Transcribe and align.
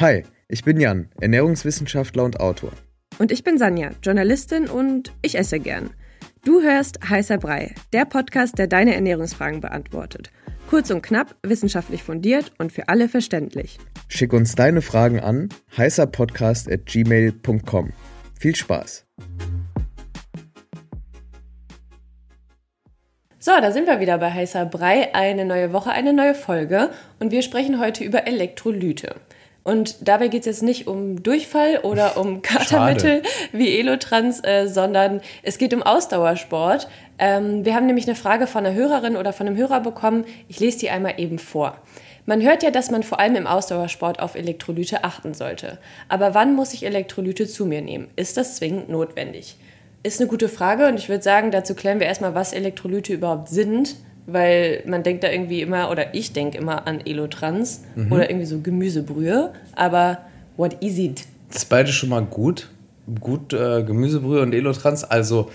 Hi, 0.00 0.24
ich 0.48 0.64
bin 0.64 0.80
Jan, 0.80 1.10
Ernährungswissenschaftler 1.20 2.24
und 2.24 2.40
Autor. 2.40 2.72
Und 3.18 3.30
ich 3.30 3.44
bin 3.44 3.58
Sanja, 3.58 3.90
Journalistin 4.02 4.66
und 4.66 5.12
ich 5.20 5.36
esse 5.36 5.60
gern. 5.60 5.90
Du 6.42 6.62
hörst 6.62 7.06
Heißer 7.06 7.36
Brei, 7.36 7.74
der 7.92 8.06
Podcast, 8.06 8.56
der 8.56 8.66
deine 8.66 8.94
Ernährungsfragen 8.94 9.60
beantwortet. 9.60 10.30
Kurz 10.70 10.90
und 10.90 11.02
knapp, 11.02 11.36
wissenschaftlich 11.42 12.02
fundiert 12.02 12.50
und 12.56 12.72
für 12.72 12.88
alle 12.88 13.10
verständlich. 13.10 13.78
Schick 14.08 14.32
uns 14.32 14.54
deine 14.54 14.80
Fragen 14.80 15.20
an 15.20 15.50
heißerpodcast.gmail.com. 15.76 17.92
Viel 18.38 18.56
Spaß! 18.56 19.04
So, 23.38 23.52
da 23.60 23.70
sind 23.70 23.86
wir 23.86 24.00
wieder 24.00 24.16
bei 24.16 24.32
Heißer 24.32 24.64
Brei. 24.64 25.14
Eine 25.14 25.44
neue 25.44 25.74
Woche, 25.74 25.90
eine 25.90 26.14
neue 26.14 26.34
Folge. 26.34 26.88
Und 27.18 27.32
wir 27.32 27.42
sprechen 27.42 27.78
heute 27.78 28.02
über 28.02 28.26
Elektrolyte. 28.26 29.16
Und 29.62 30.08
dabei 30.08 30.28
geht 30.28 30.40
es 30.40 30.46
jetzt 30.46 30.62
nicht 30.62 30.86
um 30.86 31.22
Durchfall 31.22 31.80
oder 31.82 32.16
um 32.16 32.42
Katermittel 32.42 33.22
wie 33.52 33.78
Elotrans, 33.78 34.42
äh, 34.42 34.66
sondern 34.66 35.20
es 35.42 35.58
geht 35.58 35.74
um 35.74 35.82
Ausdauersport. 35.82 36.88
Ähm, 37.18 37.64
wir 37.64 37.74
haben 37.74 37.86
nämlich 37.86 38.06
eine 38.06 38.16
Frage 38.16 38.46
von 38.46 38.64
einer 38.64 38.74
Hörerin 38.74 39.16
oder 39.16 39.32
von 39.32 39.46
einem 39.46 39.56
Hörer 39.56 39.80
bekommen. 39.80 40.24
Ich 40.48 40.60
lese 40.60 40.78
die 40.78 40.90
einmal 40.90 41.14
eben 41.18 41.38
vor. 41.38 41.76
Man 42.26 42.42
hört 42.42 42.62
ja, 42.62 42.70
dass 42.70 42.90
man 42.90 43.02
vor 43.02 43.20
allem 43.20 43.36
im 43.36 43.46
Ausdauersport 43.46 44.20
auf 44.20 44.34
Elektrolyte 44.34 45.04
achten 45.04 45.34
sollte. 45.34 45.78
Aber 46.08 46.34
wann 46.34 46.54
muss 46.54 46.72
ich 46.72 46.84
Elektrolyte 46.84 47.46
zu 47.46 47.66
mir 47.66 47.82
nehmen? 47.82 48.08
Ist 48.16 48.36
das 48.36 48.56
zwingend 48.56 48.88
notwendig? 48.88 49.56
Ist 50.02 50.20
eine 50.20 50.30
gute 50.30 50.48
Frage 50.48 50.86
und 50.86 50.94
ich 50.94 51.08
würde 51.10 51.22
sagen, 51.22 51.50
dazu 51.50 51.74
klären 51.74 52.00
wir 52.00 52.06
erstmal, 52.06 52.34
was 52.34 52.52
Elektrolyte 52.52 53.12
überhaupt 53.12 53.48
sind 53.48 53.96
weil 54.26 54.82
man 54.86 55.02
denkt 55.02 55.24
da 55.24 55.30
irgendwie 55.30 55.62
immer, 55.62 55.90
oder 55.90 56.14
ich 56.14 56.32
denke 56.32 56.58
immer 56.58 56.86
an 56.86 57.00
Elotrans 57.04 57.82
mhm. 57.94 58.12
oder 58.12 58.30
irgendwie 58.30 58.46
so 58.46 58.60
Gemüsebrühe, 58.60 59.52
aber 59.74 60.18
what 60.56 60.82
is 60.82 60.98
it? 60.98 61.24
Das 61.48 61.62
ist 61.62 61.68
beide 61.68 61.92
schon 61.92 62.10
mal 62.10 62.24
gut. 62.24 62.68
Gut, 63.18 63.52
äh, 63.52 63.82
Gemüsebrühe 63.82 64.40
und 64.42 64.54
Elotrans. 64.54 65.02
Also 65.02 65.50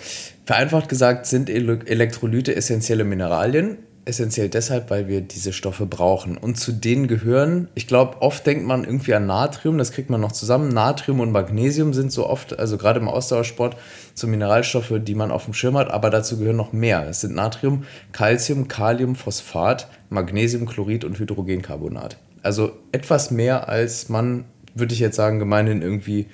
vereinfacht 0.46 0.90
gesagt 0.90 1.26
sind 1.26 1.50
Elektrolyte 1.50 2.56
essentielle 2.56 3.06
Mineralien, 3.06 3.78
essentiell 4.06 4.50
deshalb, 4.50 4.92
weil 4.92 5.08
wir 5.08 5.22
diese 5.22 5.52
Stoffe 5.52 5.86
brauchen. 5.88 6.38
Und 6.38 6.60
zu 6.60 6.72
denen 6.72 7.08
gehören, 7.08 7.68
ich 7.74 7.88
glaube, 7.88 8.22
oft 8.22 8.46
denkt 8.46 8.66
man 8.66 8.84
irgendwie 8.84 9.16
an 9.16 9.26
Natrium, 9.26 9.78
das 9.78 9.92
kriegt 9.92 10.12
man 10.12 10.22
noch 10.22 10.32
zusammen. 10.32 10.70
Natrium 10.70 11.20
und 11.20 11.32
Magnesium 11.32 11.94
sind 11.94 12.12
so 12.12 12.28
oft, 12.28 12.58
also 12.60 12.78
gerade 12.78 13.00
im 13.00 13.08
Ausdauersport, 13.08 13.76
so 14.14 14.28
Mineralstoffe, 14.28 14.94
die 15.00 15.16
man 15.16 15.32
auf 15.32 15.46
dem 15.46 15.56
Schirm 15.56 15.78
hat, 15.78 15.90
aber 15.90 16.12
dazu 16.12 16.38
gehören 16.38 16.56
noch 16.56 16.72
mehr. 16.72 17.08
Es 17.10 17.22
sind 17.22 17.34
Natrium, 17.34 17.84
Calcium, 18.12 18.68
Kalium, 18.68 19.16
Phosphat, 19.16 19.88
Magnesium, 20.10 20.68
Chlorid 20.68 21.04
und 21.04 21.18
Hydrogencarbonat. 21.18 22.18
Also 22.44 22.74
etwas 22.92 23.32
mehr, 23.32 23.70
als 23.70 24.08
man, 24.08 24.46
würde 24.76 24.94
ich 24.94 25.00
jetzt 25.00 25.16
sagen, 25.16 25.40
gemeinhin 25.40 25.82
irgendwie 25.82 26.28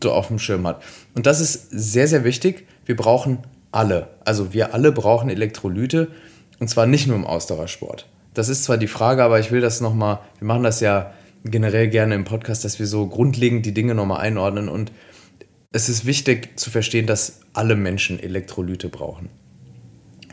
so 0.00 0.12
auf 0.12 0.28
dem 0.28 0.38
Schirm 0.38 0.66
hat. 0.66 0.82
Und 1.14 1.26
das 1.26 1.40
ist 1.40 1.70
sehr, 1.70 2.06
sehr 2.06 2.22
wichtig. 2.22 2.66
Wir 2.84 2.94
brauchen 2.94 3.38
alle. 3.72 4.08
Also 4.24 4.52
wir 4.54 4.74
alle 4.74 4.92
brauchen 4.92 5.28
Elektrolyte 5.28 6.08
und 6.58 6.68
zwar 6.68 6.86
nicht 6.86 7.06
nur 7.06 7.16
im 7.16 7.26
Ausdauersport. 7.26 8.06
Das 8.34 8.48
ist 8.48 8.64
zwar 8.64 8.76
die 8.76 8.86
Frage, 8.86 9.22
aber 9.22 9.40
ich 9.40 9.50
will 9.50 9.60
das 9.60 9.80
nochmal, 9.80 10.20
wir 10.38 10.46
machen 10.46 10.62
das 10.62 10.80
ja 10.80 11.12
generell 11.44 11.88
gerne 11.88 12.14
im 12.14 12.24
Podcast, 12.24 12.64
dass 12.64 12.78
wir 12.78 12.86
so 12.86 13.06
grundlegend 13.06 13.64
die 13.66 13.72
Dinge 13.72 13.94
nochmal 13.94 14.20
einordnen. 14.20 14.68
Und 14.68 14.92
es 15.72 15.88
ist 15.88 16.06
wichtig 16.06 16.58
zu 16.58 16.70
verstehen, 16.70 17.06
dass 17.06 17.40
alle 17.52 17.76
Menschen 17.76 18.20
Elektrolyte 18.20 18.88
brauchen. 18.88 19.28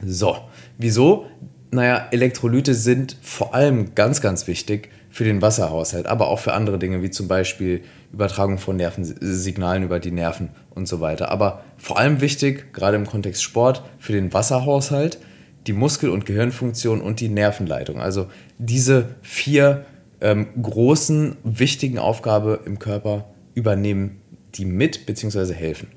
So, 0.06 0.38
wieso? 0.78 1.28
Naja, 1.72 2.08
Elektrolyte 2.12 2.74
sind 2.74 3.18
vor 3.22 3.54
allem 3.56 3.96
ganz, 3.96 4.22
ganz 4.22 4.48
wichtig 4.48 4.90
für 5.10 5.24
den 5.24 5.42
Wasserhaushalt, 5.42 6.08
aber 6.08 6.28
auch 6.28 6.40
für 6.40 6.54
andere 6.54 6.80
Dinge, 6.80 7.02
wie 7.04 7.10
zum 7.10 7.28
Beispiel 7.28 7.84
Übertragung 8.12 8.58
von 8.58 8.76
Nervensignalen 8.76 9.84
über 9.84 10.00
die 10.00 10.12
Nerven 10.12 10.50
und 10.72 10.88
so 10.88 11.02
weiter. 11.02 11.32
Aber 11.32 11.64
vor 11.78 11.98
allem 11.98 12.20
wichtig, 12.22 12.74
gerade 12.74 12.98
im 12.98 13.08
Kontext 13.08 13.44
Sport, 13.44 13.84
für 13.98 14.12
den 14.12 14.34
Wasserhaushalt 14.34 15.20
die 15.68 15.74
Muskel- 15.74 16.10
und 16.10 16.26
Gehirnfunktion 16.26 17.02
und 17.02 17.20
die 17.20 17.30
Nervenleitung. 17.30 18.00
Also 18.00 18.28
diese 18.58 19.16
vier 19.22 19.86
ähm, 20.22 20.48
großen, 20.62 21.38
wichtigen 21.44 22.00
Aufgaben 22.00 22.58
im 22.66 22.80
Körper 22.80 23.26
übernehmen 23.56 24.22
die 24.56 24.66
mit 24.66 25.06
bzw. 25.06 25.54
helfen. 25.54 25.88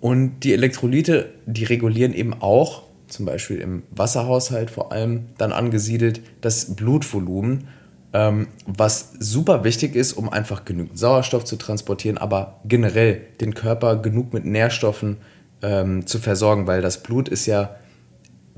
Und 0.00 0.40
die 0.40 0.52
Elektrolyte, 0.52 1.30
die 1.46 1.64
regulieren 1.64 2.14
eben 2.14 2.34
auch, 2.34 2.84
zum 3.08 3.24
Beispiel 3.24 3.56
im 3.56 3.82
Wasserhaushalt 3.90 4.70
vor 4.70 4.92
allem 4.92 5.26
dann 5.38 5.52
angesiedelt, 5.52 6.20
das 6.40 6.76
Blutvolumen, 6.76 7.68
ähm, 8.12 8.48
was 8.66 9.12
super 9.18 9.64
wichtig 9.64 9.96
ist, 9.96 10.12
um 10.12 10.28
einfach 10.28 10.64
genügend 10.64 10.98
Sauerstoff 10.98 11.44
zu 11.44 11.56
transportieren, 11.56 12.18
aber 12.18 12.60
generell 12.64 13.22
den 13.40 13.54
Körper 13.54 13.96
genug 13.96 14.32
mit 14.32 14.44
Nährstoffen 14.44 15.16
ähm, 15.62 16.06
zu 16.06 16.18
versorgen, 16.18 16.66
weil 16.66 16.80
das 16.80 17.02
Blut 17.02 17.28
ist 17.28 17.46
ja 17.46 17.76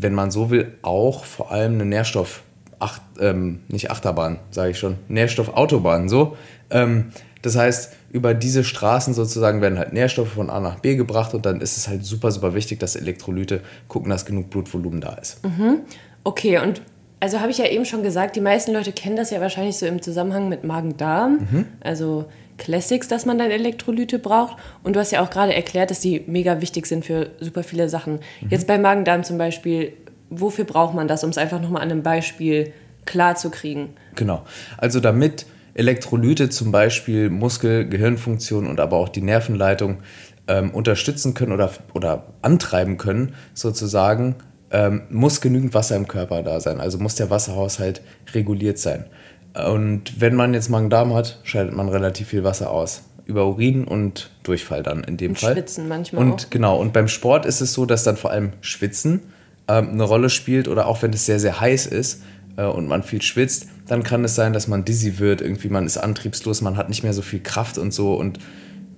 wenn 0.03 0.15
man 0.15 0.31
so 0.31 0.51
will, 0.51 0.75
auch 0.83 1.25
vor 1.25 1.51
allem 1.51 1.75
eine 1.75 1.85
Nährstoff, 1.85 2.43
Acht, 2.79 3.03
ähm, 3.21 3.61
nicht 3.69 3.91
Achterbahn, 3.91 4.39
sage 4.51 4.71
ich 4.71 4.79
schon, 4.79 4.97
Nährstoffautobahn. 5.09 6.09
So. 6.09 6.39
Ähm, 6.71 7.13
das 7.43 7.55
heißt, 7.57 7.93
über 8.11 8.33
diese 8.33 8.65
Straßen 8.65 9.13
sozusagen 9.13 9.61
werden 9.61 9.79
halt 9.79 9.93
Nährstoffe 9.93 10.33
von 10.33 10.49
A 10.49 10.61
nach 10.61 10.81
B 10.81 10.97
gebracht 10.97 11.35
und 11.35 11.45
dann 11.45 11.61
ist 11.61 11.77
es 11.77 11.89
halt 11.89 12.05
super, 12.05 12.31
super 12.31 12.55
wichtig, 12.55 12.81
dass 12.81 12.97
Elektrolyte 12.97 13.61
gucken, 13.87 14.11
dass 14.11 14.25
genug 14.25 14.49
Blutvolumen 14.49 15.01
da 15.01 15.13
ist. 15.15 15.45
Mhm. 15.45 15.81
Okay, 16.25 16.59
und 16.59 16.83
also 17.21 17.41
habe 17.41 17.51
ich 17.51 17.59
ja 17.59 17.67
eben 17.67 17.85
schon 17.85 18.03
gesagt, 18.03 18.37
die 18.37 18.41
meisten 18.41 18.73
Leute 18.73 18.93
kennen 18.93 19.17
das 19.17 19.31
ja 19.31 19.41
wahrscheinlich 19.41 19.77
so 19.77 19.87
im 19.87 20.01
Zusammenhang 20.01 20.49
mit 20.49 20.65
Magen-Darm. 20.65 21.49
Mhm. 21.51 21.67
Also 21.81 22.27
Classics, 22.61 23.09
dass 23.09 23.27
man 23.27 23.39
dann 23.39 23.51
Elektrolyte 23.51 24.19
braucht. 24.19 24.57
Und 24.85 24.95
du 24.95 25.01
hast 25.01 25.11
ja 25.11 25.23
auch 25.23 25.31
gerade 25.31 25.55
erklärt, 25.55 25.91
dass 25.91 26.01
die 26.01 26.23
mega 26.27 26.61
wichtig 26.61 26.87
sind 26.87 27.05
für 27.05 27.31
super 27.41 27.65
viele 27.65 27.89
Sachen. 27.89 28.21
Mhm. 28.41 28.49
Jetzt 28.51 28.67
bei 28.69 28.79
Magen-Darm 28.79 29.25
zum 29.25 29.39
Beispiel, 29.39 29.95
wofür 30.29 30.65
braucht 30.65 30.95
man 30.95 31.09
das, 31.09 31.25
um 31.25 31.31
es 31.31 31.39
einfach 31.39 31.61
nochmal 31.61 31.83
an 31.83 31.91
einem 31.91 32.03
Beispiel 32.03 32.73
klar 33.07 33.35
zu 33.35 33.51
kriegen? 33.51 33.95
Genau. 34.15 34.45
Also 34.77 35.01
damit 35.01 35.47
Elektrolyte 35.75 36.51
zum 36.51 36.71
Beispiel 36.71 37.31
Muskel, 37.31 37.89
Gehirnfunktion 37.89 38.67
und 38.67 38.79
aber 38.79 38.99
auch 38.99 39.09
die 39.09 39.23
Nervenleitung 39.23 39.99
ähm, 40.47 40.71
unterstützen 40.71 41.33
können 41.33 41.53
oder, 41.53 41.71
oder 41.95 42.27
antreiben 42.43 42.99
können, 42.99 43.35
sozusagen, 43.55 44.37
ähm, 44.71 45.03
muss 45.11 45.41
genügend 45.41 45.73
Wasser 45.75 45.97
im 45.97 46.07
Körper 46.07 46.43
da 46.43 46.61
sein. 46.61 46.81
Also 46.81 46.99
muss 46.99 47.15
der 47.15 47.31
Wasserhaushalt 47.31 48.03
reguliert 48.35 48.79
sein. 48.79 49.07
Und 49.55 50.21
wenn 50.21 50.35
man 50.35 50.55
jetzt 50.55 50.69
Magen-Darm 50.69 51.15
hat, 51.15 51.41
scheidet 51.43 51.75
man 51.75 51.89
relativ 51.89 52.29
viel 52.29 52.45
Wasser 52.45 52.71
aus. 52.71 53.03
Über 53.27 53.47
Urin 53.47 53.85
und 53.85 54.31
Durchfall 54.43 54.83
dann 54.83 55.05
in 55.05 55.17
dem 55.17 55.33
und 55.33 55.39
Fall. 55.39 55.55
Schwitzen 55.55 55.89
manchmal. 55.89 56.25
Und 56.25 56.47
auch. 56.47 56.51
genau, 56.51 56.77
und 56.79 56.93
beim 56.93 57.09
Sport 57.09 57.47
ist 57.47 57.61
es 57.61 57.73
so, 57.73 57.87
dass 57.87 58.05
dann 58.05 58.17
vor 58.17 58.31
allem 58.31 58.53
Schwitzen 58.61 59.21
ähm, 59.69 59.91
eine 59.91 60.05
Rolle 60.05 60.31
spielt 60.31 60.69
oder 60.69 60.87
auch 60.87 61.03
wenn 61.03 61.13
es 61.13 61.27
sehr, 61.27 61.41
sehr 61.41 61.61
heiß 61.61 61.87
ist 61.87 62.23
äh, 62.57 62.65
und 62.65 62.89
man 62.89 63.03
viel 63.03 63.23
schwitzt, 63.23 63.69
dann 63.87 64.03
kann 64.03 64.25
es 64.25 64.35
sein, 64.35 64.53
dass 64.53 64.69
man 64.69 64.85
dizzy 64.85 65.19
wird, 65.19 65.41
irgendwie 65.41 65.69
man 65.69 65.87
ist 65.87 65.97
antriebslos, 65.97 66.61
man 66.61 66.77
hat 66.77 66.89
nicht 66.89 67.03
mehr 67.03 67.13
so 67.13 67.23
viel 67.23 67.41
Kraft 67.41 67.79
und 67.79 67.93
so 67.93 68.15
und 68.15 68.39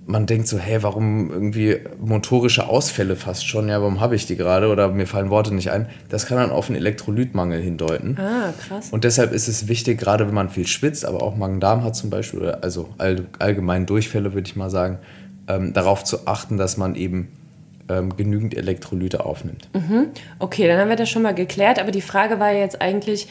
man 0.05 0.25
denkt 0.25 0.47
so, 0.47 0.57
hey, 0.57 0.83
warum 0.83 1.31
irgendwie 1.31 1.77
motorische 1.99 2.67
Ausfälle 2.67 3.15
fast 3.15 3.47
schon? 3.47 3.69
Ja, 3.69 3.79
warum 3.79 4.01
habe 4.01 4.15
ich 4.15 4.25
die 4.25 4.35
gerade? 4.35 4.67
Oder 4.67 4.89
mir 4.89 5.07
fallen 5.07 5.29
Worte 5.29 5.53
nicht 5.53 5.71
ein. 5.71 5.87
Das 6.09 6.25
kann 6.25 6.37
dann 6.37 6.51
auf 6.51 6.67
einen 6.67 6.75
Elektrolytmangel 6.75 7.61
hindeuten. 7.61 8.17
Ah, 8.19 8.53
krass. 8.67 8.89
Und 8.91 9.05
deshalb 9.05 9.31
ist 9.31 9.47
es 9.47 9.67
wichtig, 9.67 9.99
gerade 9.99 10.27
wenn 10.27 10.33
man 10.33 10.49
viel 10.49 10.67
schwitzt, 10.67 11.05
aber 11.05 11.23
auch 11.23 11.35
Magen-Darm 11.37 11.83
hat 11.83 11.95
zum 11.95 12.09
Beispiel, 12.09 12.41
oder 12.41 12.63
also 12.63 12.89
all, 12.97 13.25
allgemein 13.39 13.85
Durchfälle, 13.85 14.33
würde 14.33 14.47
ich 14.47 14.55
mal 14.55 14.69
sagen, 14.69 14.99
ähm, 15.47 15.73
darauf 15.73 16.03
zu 16.03 16.27
achten, 16.27 16.57
dass 16.57 16.77
man 16.77 16.95
eben 16.95 17.29
ähm, 17.89 18.15
genügend 18.15 18.55
Elektrolyte 18.55 19.25
aufnimmt. 19.25 19.69
Mhm. 19.73 20.07
Okay, 20.39 20.67
dann 20.67 20.79
haben 20.79 20.89
wir 20.89 20.95
das 20.95 21.09
schon 21.09 21.21
mal 21.21 21.33
geklärt. 21.33 21.79
Aber 21.79 21.91
die 21.91 22.01
Frage 22.01 22.39
war 22.39 22.51
jetzt 22.51 22.81
eigentlich, 22.81 23.27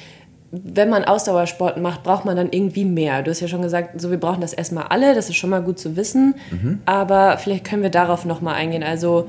wenn 0.53 0.91
man 0.91 1.05
Ausdauersport 1.05 1.79
macht, 1.79 2.03
braucht 2.03 2.27
man 2.27 2.37
dann 2.37 2.53
irgendwie 2.53 2.85
mehr. 2.85 3.23
Du 3.23 3.31
hast 3.31 3.41
ja 3.41 3.49
schon 3.49 3.63
gesagt, 3.63 3.99
so 3.99 4.11
wir 4.11 4.21
brauchen 4.21 4.43
das 4.43 4.53
erstmal 4.53 4.85
alle, 4.85 5.15
das 5.15 5.31
ist 5.31 5.37
schon 5.37 5.49
mal 5.49 5.63
gut 5.63 5.79
zu 5.79 5.97
wissen. 5.97 6.35
Mhm. 6.51 6.81
Aber 6.85 7.39
vielleicht 7.39 7.65
können 7.65 7.83
wir 7.83 7.91
darauf 7.91 8.27
nochmal 8.27 8.57
eingehen. 8.57 8.83
Also 8.83 9.29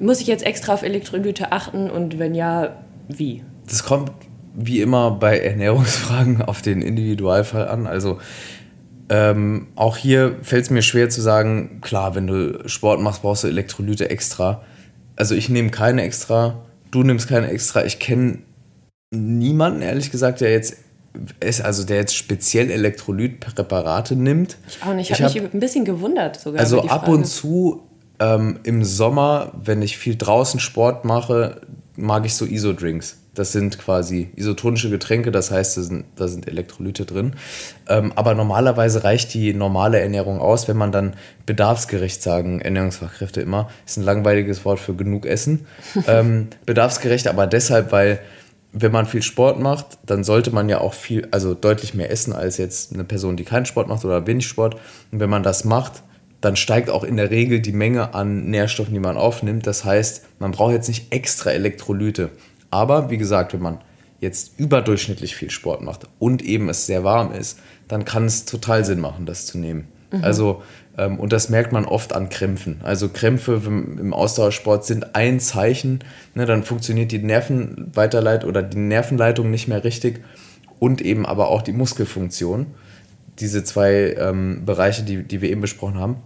muss 0.00 0.20
ich 0.20 0.26
jetzt 0.26 0.44
extra 0.44 0.74
auf 0.74 0.82
Elektrolyte 0.82 1.52
achten 1.52 1.88
und 1.88 2.18
wenn 2.18 2.34
ja, 2.34 2.76
wie? 3.06 3.44
Das 3.68 3.84
kommt 3.84 4.10
wie 4.54 4.80
immer 4.80 5.12
bei 5.12 5.38
Ernährungsfragen 5.38 6.42
auf 6.46 6.60
den 6.60 6.82
Individualfall 6.82 7.68
an. 7.68 7.86
Also 7.86 8.18
ähm, 9.10 9.68
auch 9.76 9.96
hier 9.96 10.38
fällt 10.42 10.64
es 10.64 10.70
mir 10.70 10.82
schwer 10.82 11.08
zu 11.08 11.20
sagen, 11.20 11.80
klar, 11.82 12.16
wenn 12.16 12.26
du 12.26 12.68
Sport 12.68 13.00
machst, 13.00 13.22
brauchst 13.22 13.44
du 13.44 13.48
Elektrolyte 13.48 14.10
extra. 14.10 14.62
Also 15.14 15.36
ich 15.36 15.48
nehme 15.48 15.70
keine 15.70 16.02
extra, 16.02 16.64
du 16.90 17.04
nimmst 17.04 17.28
keine 17.28 17.48
extra. 17.48 17.84
Ich 17.84 18.00
kenne 18.00 18.38
niemanden, 19.10 19.82
ehrlich 19.82 20.10
gesagt, 20.10 20.40
der 20.40 20.50
jetzt 20.50 20.76
ist, 21.40 21.62
also 21.62 21.84
der 21.84 21.96
jetzt 21.96 22.14
speziell 22.14 22.70
Elektrolytpräparate 22.70 24.14
nimmt. 24.14 24.56
Ich 24.68 24.82
auch 24.82 24.94
nicht. 24.94 25.10
Ich 25.10 25.20
habe 25.20 25.32
hab 25.32 25.42
mich 25.42 25.54
ein 25.54 25.60
bisschen 25.60 25.84
gewundert 25.84 26.38
sogar. 26.38 26.60
Also 26.60 26.82
ab 26.82 27.08
und 27.08 27.24
zu 27.24 27.82
ähm, 28.20 28.60
im 28.62 28.84
Sommer, 28.84 29.52
wenn 29.54 29.82
ich 29.82 29.98
viel 29.98 30.16
draußen 30.16 30.60
Sport 30.60 31.04
mache, 31.04 31.62
mag 31.96 32.24
ich 32.26 32.34
so 32.34 32.44
ISO-Drinks. 32.44 33.18
Das 33.34 33.52
sind 33.52 33.78
quasi 33.78 34.30
isotonische 34.34 34.90
Getränke, 34.90 35.30
das 35.30 35.52
heißt, 35.52 35.76
da 35.76 35.82
sind, 35.82 36.04
da 36.16 36.26
sind 36.26 36.48
Elektrolyte 36.48 37.04
drin. 37.04 37.34
Ähm, 37.88 38.12
aber 38.16 38.34
normalerweise 38.34 39.04
reicht 39.04 39.32
die 39.34 39.54
normale 39.54 40.00
Ernährung 40.00 40.40
aus, 40.40 40.66
wenn 40.66 40.76
man 40.76 40.90
dann 40.90 41.14
bedarfsgerecht 41.46 42.20
sagen, 42.20 42.60
Ernährungsfachkräfte 42.60 43.40
immer, 43.40 43.68
ist 43.86 43.96
ein 43.96 44.02
langweiliges 44.02 44.64
Wort 44.64 44.80
für 44.80 44.94
genug 44.94 45.24
Essen. 45.24 45.66
ähm, 46.08 46.48
bedarfsgerecht, 46.66 47.28
aber 47.28 47.46
deshalb, 47.46 47.92
weil 47.92 48.20
wenn 48.72 48.92
man 48.92 49.06
viel 49.06 49.22
Sport 49.22 49.58
macht, 49.58 49.98
dann 50.04 50.24
sollte 50.24 50.50
man 50.50 50.68
ja 50.68 50.80
auch 50.80 50.94
viel, 50.94 51.26
also 51.30 51.54
deutlich 51.54 51.94
mehr 51.94 52.10
essen 52.10 52.32
als 52.32 52.58
jetzt 52.58 52.92
eine 52.92 53.04
Person, 53.04 53.36
die 53.36 53.44
keinen 53.44 53.66
Sport 53.66 53.88
macht 53.88 54.04
oder 54.04 54.26
wenig 54.26 54.46
Sport. 54.46 54.76
Und 55.10 55.20
wenn 55.20 55.30
man 55.30 55.42
das 55.42 55.64
macht, 55.64 56.02
dann 56.40 56.54
steigt 56.54 56.90
auch 56.90 57.02
in 57.02 57.16
der 57.16 57.30
Regel 57.30 57.60
die 57.60 57.72
Menge 57.72 58.14
an 58.14 58.50
Nährstoffen, 58.50 58.94
die 58.94 59.00
man 59.00 59.16
aufnimmt. 59.16 59.66
Das 59.66 59.84
heißt, 59.84 60.24
man 60.38 60.52
braucht 60.52 60.72
jetzt 60.72 60.88
nicht 60.88 61.12
extra 61.12 61.50
Elektrolyte. 61.50 62.30
Aber 62.70 63.10
wie 63.10 63.18
gesagt, 63.18 63.54
wenn 63.54 63.62
man 63.62 63.80
jetzt 64.20 64.58
überdurchschnittlich 64.58 65.34
viel 65.34 65.50
Sport 65.50 65.82
macht 65.82 66.06
und 66.18 66.42
eben 66.42 66.68
es 66.68 66.86
sehr 66.86 67.04
warm 67.04 67.32
ist, 67.32 67.58
dann 67.88 68.04
kann 68.04 68.26
es 68.26 68.44
total 68.44 68.84
Sinn 68.84 69.00
machen, 69.00 69.26
das 69.26 69.46
zu 69.46 69.58
nehmen. 69.58 69.88
Mhm. 70.10 70.24
Also, 70.24 70.62
ähm, 70.96 71.18
und 71.18 71.32
das 71.32 71.48
merkt 71.48 71.72
man 71.72 71.84
oft 71.84 72.12
an 72.12 72.28
Krämpfen. 72.28 72.80
Also 72.82 73.08
Krämpfe 73.08 73.60
im 73.64 74.12
Ausdauersport 74.12 74.84
sind 74.84 75.14
ein 75.14 75.40
Zeichen, 75.40 76.00
ne, 76.34 76.46
dann 76.46 76.62
funktioniert 76.62 77.12
die 77.12 77.18
Nervenweiterleitung 77.18 78.48
oder 78.48 78.62
die 78.62 78.78
Nervenleitung 78.78 79.50
nicht 79.50 79.68
mehr 79.68 79.84
richtig 79.84 80.20
und 80.78 81.00
eben 81.00 81.26
aber 81.26 81.48
auch 81.48 81.62
die 81.62 81.72
Muskelfunktion. 81.72 82.66
Diese 83.38 83.62
zwei 83.62 84.16
ähm, 84.18 84.64
Bereiche, 84.64 85.02
die, 85.02 85.22
die 85.22 85.40
wir 85.40 85.50
eben 85.50 85.60
besprochen 85.60 85.98
haben. 85.98 86.16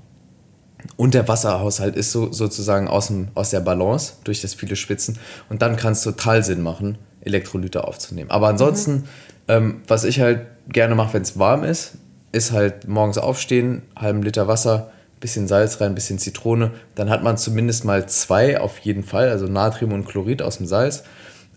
Und 0.97 1.15
der 1.15 1.29
Wasserhaushalt 1.29 1.95
ist 1.95 2.11
so, 2.11 2.33
sozusagen 2.33 2.89
aus, 2.89 3.09
dem, 3.09 3.29
aus 3.35 3.51
der 3.51 3.61
Balance 3.61 4.15
durch 4.25 4.41
das 4.41 4.55
viele 4.55 4.77
Schwitzen. 4.77 5.19
Und 5.49 5.63
dann 5.63 5.77
kann 5.77 5.93
es 5.93 6.03
total 6.03 6.43
Sinn 6.43 6.63
machen, 6.63 6.99
Elektrolyte 7.21 7.85
aufzunehmen. 7.85 8.31
Aber 8.31 8.49
ansonsten, 8.49 8.93
mhm. 8.93 9.05
ähm, 9.49 9.81
was 9.87 10.05
ich 10.05 10.21
halt 10.21 10.47
gerne 10.69 10.95
mache, 10.95 11.15
wenn 11.15 11.23
es 11.23 11.39
warm 11.39 11.65
ist, 11.65 11.99
ist 12.33 12.53
halt 12.53 12.89
morgens 12.89 13.19
aufstehen, 13.19 13.83
halben 13.95 14.23
Liter 14.23 14.49
Wasser, 14.49 14.91
bisschen 15.21 15.47
Salz 15.47 15.81
rein, 15.81 15.95
bisschen 15.95 16.19
Zitrone. 16.19 16.73
Dann 16.95 17.09
hat 17.11 17.23
man 17.23 17.37
zumindest 17.37 17.85
mal 17.85 18.09
zwei 18.09 18.61
auf 18.61 18.79
jeden 18.79 19.05
Fall, 19.05 19.29
also 19.29 19.47
Natrium 19.47 19.93
und 19.93 20.07
Chlorid 20.07 20.43
aus 20.43 20.57
dem 20.57 20.67
Salz. 20.67 21.05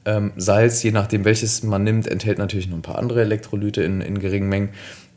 Ähm, 0.05 0.33
Salz, 0.37 0.83
je 0.83 0.91
nachdem 0.91 1.25
welches 1.25 1.63
man 1.63 1.83
nimmt, 1.83 2.07
enthält 2.07 2.37
natürlich 2.37 2.67
noch 2.69 2.77
ein 2.77 2.83
paar 2.83 2.99
andere 2.99 3.21
Elektrolyte 3.21 3.81
in, 3.81 4.01
in 4.01 4.19
geringen 4.19 4.49
Mengen. 4.49 4.69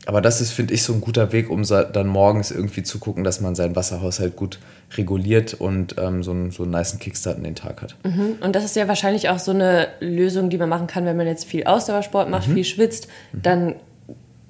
Aber 0.05 0.21
das 0.21 0.41
ist, 0.41 0.51
finde 0.51 0.73
ich, 0.73 0.81
so 0.81 0.93
ein 0.93 1.01
guter 1.01 1.31
Weg, 1.33 1.51
um 1.51 1.63
dann 1.63 2.07
morgens 2.07 2.49
irgendwie 2.49 2.81
zu 2.81 2.97
gucken, 2.97 3.23
dass 3.23 3.41
man 3.41 3.53
seinen 3.53 3.75
Wasserhaushalt 3.75 4.35
gut 4.35 4.59
reguliert 4.97 5.53
und 5.53 5.95
ähm, 5.99 6.23
so, 6.23 6.31
einen, 6.31 6.49
so 6.49 6.63
einen 6.63 6.71
niceen 6.71 6.99
Kickstart 6.99 7.37
in 7.37 7.43
den 7.43 7.53
Tag 7.53 7.83
hat. 7.83 7.95
Mhm. 8.03 8.37
Und 8.41 8.55
das 8.55 8.63
ist 8.63 8.75
ja 8.75 8.87
wahrscheinlich 8.87 9.29
auch 9.29 9.37
so 9.37 9.51
eine 9.51 9.89
Lösung, 9.99 10.49
die 10.49 10.57
man 10.57 10.69
machen 10.69 10.87
kann, 10.87 11.05
wenn 11.05 11.17
man 11.17 11.27
jetzt 11.27 11.45
viel 11.45 11.65
Ausdauersport 11.65 12.29
macht, 12.29 12.47
mhm. 12.47 12.55
viel 12.55 12.63
schwitzt. 12.63 13.07
Dann 13.33 13.75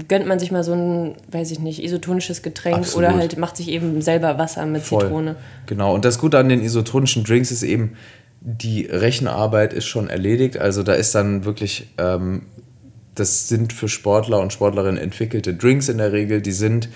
gönnt 0.08 0.28
man 0.28 0.40
sich 0.40 0.52
mal 0.52 0.64
so 0.64 0.74
ein, 0.74 1.16
weiß 1.32 1.52
ich 1.52 1.60
nicht, 1.60 1.84
isotonisches 1.84 2.42
Getränk 2.42 2.78
Absolut. 2.78 3.10
oder 3.10 3.18
halt 3.18 3.38
macht 3.38 3.58
sich 3.58 3.70
eben 3.70 4.02
selber 4.02 4.38
Wasser 4.38 4.66
mit 4.66 4.82
Voll. 4.82 5.02
Zitrone. 5.02 5.36
Genau. 5.66 5.94
Und 5.94 6.06
das 6.06 6.20
Gute 6.20 6.38
an 6.38 6.50
den 6.50 6.62
isotonischen 6.62 7.24
Drinks 7.24 7.52
ist 7.52 7.64
eben, 7.64 7.96
die 8.42 8.86
Rechenarbeit 8.86 9.74
ist 9.74 9.86
schon 9.86 10.10
erledigt. 10.10 10.58
Also 10.58 10.84
da 10.84 10.94
ist 10.94 11.14
dann 11.14 11.44
wirklich 11.44 11.88
ähm, 11.98 12.44
das 13.20 13.50
sind 13.50 13.74
für 13.74 13.90
Sportler 13.90 14.40
und 14.40 14.54
Sportlerinnen 14.54 14.98
entwickelte 15.02 15.54
Drinks 15.54 15.90
in 15.90 15.98
der 15.98 16.12
Regel. 16.12 16.42
Die 16.42 16.52
sind 16.52 16.90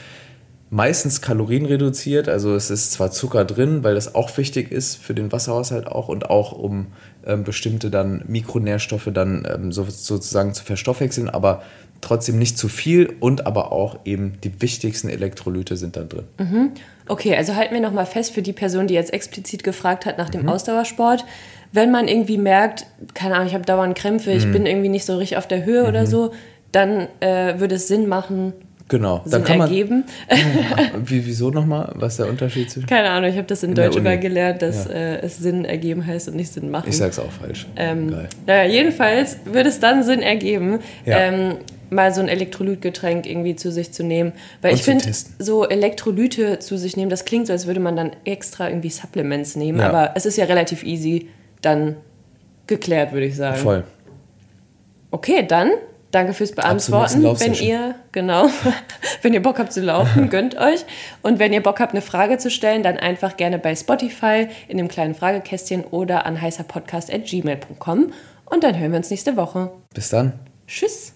meistens 0.69 1.21
kalorienreduziert. 1.21 2.29
Also 2.29 2.55
es 2.55 2.71
ist 2.71 2.93
zwar 2.93 3.11
Zucker 3.11 3.45
drin, 3.45 3.83
weil 3.83 3.95
das 3.95 4.15
auch 4.15 4.35
wichtig 4.37 4.71
ist 4.71 4.95
für 4.95 5.13
den 5.13 5.31
Wasserhaushalt 5.31 5.87
auch 5.87 6.07
und 6.07 6.29
auch 6.29 6.51
um 6.53 6.87
ähm, 7.25 7.43
bestimmte 7.43 7.91
dann 7.91 8.23
Mikronährstoffe 8.27 9.09
dann 9.13 9.47
ähm, 9.53 9.71
so, 9.71 9.85
sozusagen 9.87 10.53
zu 10.53 10.63
verstoffwechseln, 10.63 11.29
aber 11.29 11.61
trotzdem 12.03 12.37
nicht 12.37 12.57
zu 12.57 12.67
viel 12.67 13.15
und 13.19 13.47
aber 13.47 13.71
auch 13.71 13.99
eben 14.05 14.33
die 14.43 14.61
wichtigsten 14.61 15.09
Elektrolyte 15.09 15.77
sind 15.77 15.95
dann 15.95 16.09
drin. 16.09 16.25
Mhm. 16.37 16.71
Okay, 17.07 17.35
also 17.35 17.55
halten 17.55 17.73
wir 17.73 17.81
nochmal 17.81 18.05
fest 18.05 18.33
für 18.33 18.41
die 18.41 18.53
Person, 18.53 18.87
die 18.87 18.93
jetzt 18.93 19.13
explizit 19.13 19.63
gefragt 19.63 20.05
hat 20.05 20.17
nach 20.17 20.29
dem 20.29 20.43
mhm. 20.43 20.49
Ausdauersport 20.49 21.25
wenn 21.73 21.89
man 21.89 22.07
irgendwie 22.07 22.37
merkt, 22.37 22.85
keine 23.15 23.35
Ahnung, 23.35 23.47
ich 23.47 23.55
habe 23.55 23.65
dauernd 23.65 23.97
Krämpfe, 23.97 24.31
ich 24.31 24.45
mhm. 24.45 24.51
bin 24.51 24.65
irgendwie 24.65 24.89
nicht 24.89 25.05
so 25.05 25.17
richtig 25.17 25.37
auf 25.37 25.47
der 25.47 25.65
Höhe 25.65 25.81
mhm. 25.81 25.89
oder 25.89 26.05
so, 26.05 26.31
dann 26.71 27.07
äh, 27.19 27.59
würde 27.59 27.75
es 27.75 27.87
Sinn 27.87 28.07
machen, 28.07 28.53
Genau, 28.89 29.21
Sinn 29.23 29.31
dann 29.31 29.43
kann 29.45 29.57
man. 29.59 29.69
Ergeben. 29.69 30.03
Wie, 31.05 31.25
wieso 31.25 31.49
nochmal? 31.49 31.93
Was 31.95 32.13
ist 32.13 32.19
der 32.19 32.27
Unterschied 32.27 32.69
zwischen. 32.69 32.85
Keine 32.85 33.09
Ahnung, 33.09 33.29
ich 33.29 33.37
habe 33.37 33.47
das 33.47 33.63
in, 33.63 33.69
in 33.69 33.75
Deutsch 33.75 33.95
immer 33.95 34.17
gelernt, 34.17 34.61
dass 34.61 34.85
ja. 34.85 34.91
äh, 34.91 35.21
es 35.21 35.37
Sinn 35.37 35.63
ergeben 35.65 36.05
heißt 36.05 36.27
und 36.27 36.35
nicht 36.35 36.51
Sinn 36.51 36.69
machen. 36.69 36.89
Ich 36.89 36.97
sag's 36.97 37.17
auch 37.17 37.31
falsch. 37.31 37.65
Ähm, 37.77 38.11
Geil. 38.11 38.29
Naja, 38.45 38.69
jedenfalls 38.69 39.37
würde 39.45 39.69
es 39.69 39.79
dann 39.79 40.03
Sinn 40.03 40.21
ergeben, 40.21 40.79
ja. 41.05 41.17
ähm, 41.17 41.55
mal 41.93 42.13
so 42.13 42.21
ein 42.21 42.27
Elektrolytgetränk 42.27 43.25
irgendwie 43.25 43.55
zu 43.55 43.71
sich 43.71 43.93
zu 43.93 44.03
nehmen. 44.03 44.33
Weil 44.61 44.71
und 44.71 44.79
ich 44.79 44.83
finde, 44.83 45.05
so 45.39 45.67
Elektrolyte 45.67 46.59
zu 46.59 46.77
sich 46.77 46.97
nehmen, 46.97 47.09
das 47.09 47.25
klingt 47.25 47.47
so, 47.47 47.53
als 47.53 47.67
würde 47.67 47.79
man 47.79 47.95
dann 47.95 48.11
extra 48.25 48.69
irgendwie 48.69 48.89
Supplements 48.89 49.55
nehmen. 49.55 49.79
Ja. 49.79 49.89
Aber 49.89 50.11
es 50.15 50.25
ist 50.25 50.37
ja 50.37 50.45
relativ 50.45 50.83
easy 50.83 51.29
dann 51.61 51.97
geklärt, 52.67 53.13
würde 53.13 53.25
ich 53.25 53.35
sagen. 53.35 53.57
Voll. 53.57 53.83
Okay, 55.11 55.45
dann 55.47 55.71
danke 56.13 56.33
fürs 56.33 56.51
Beantworten. 56.53 57.23
Wenn 57.23 57.53
ihr, 57.53 57.95
genau, 58.11 58.47
wenn 59.21 59.33
ihr 59.33 59.41
Bock 59.41 59.59
habt 59.59 59.73
zu 59.73 59.81
laufen, 59.81 60.29
gönnt 60.31 60.57
euch. 60.57 60.85
Und 61.21 61.39
wenn 61.39 61.53
ihr 61.53 61.61
Bock 61.61 61.79
habt, 61.79 61.93
eine 61.93 62.01
Frage 62.01 62.37
zu 62.37 62.49
stellen, 62.49 62.83
dann 62.83 62.97
einfach 62.97 63.37
gerne 63.37 63.59
bei 63.59 63.75
Spotify 63.75 64.47
in 64.67 64.77
dem 64.77 64.87
kleinen 64.87 65.15
Fragekästchen 65.15 65.83
oder 65.83 66.25
an 66.25 66.41
heißerpodcast.gmail.com. 66.41 68.13
Und 68.45 68.63
dann 68.63 68.77
hören 68.77 68.91
wir 68.91 68.97
uns 68.97 69.09
nächste 69.09 69.35
Woche. 69.35 69.71
Bis 69.93 70.09
dann. 70.09 70.33
Tschüss. 70.67 71.13